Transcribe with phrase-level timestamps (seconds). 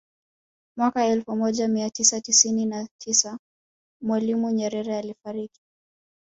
[0.77, 3.39] Mwaka elfu moja mia tisa tisini na tisa
[4.01, 5.61] Mwalimu Nyerere alifariki